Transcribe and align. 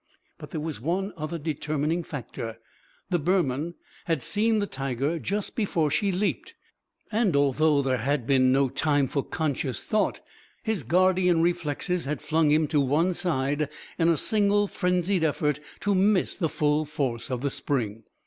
But 0.39 0.49
there 0.49 0.59
was 0.59 0.81
one 0.81 1.13
other 1.15 1.37
determining 1.37 2.01
factor. 2.01 2.57
The 3.11 3.19
Burman 3.19 3.75
had 4.05 4.23
seen 4.23 4.57
the 4.57 4.65
tiger 4.65 5.19
just 5.19 5.55
before 5.55 5.91
she 5.91 6.11
leaped; 6.11 6.55
and 7.11 7.35
although 7.35 7.83
there 7.83 7.99
had 7.99 8.25
been 8.25 8.51
no 8.51 8.67
time 8.67 9.07
for 9.07 9.21
conscious 9.21 9.79
thought, 9.79 10.19
his 10.63 10.81
guardian 10.81 11.43
reflexes 11.43 12.05
had 12.05 12.19
flung 12.19 12.49
him 12.49 12.67
to 12.69 12.81
one 12.81 13.13
side 13.13 13.69
in 13.99 14.09
a 14.09 14.17
single 14.17 14.65
frenzied 14.65 15.23
effort 15.23 15.59
to 15.81 15.93
miss 15.93 16.35
the 16.35 16.49
full 16.49 16.83
force 16.83 17.29
of 17.29 17.41
the 17.41 17.51
spring. 17.51 18.01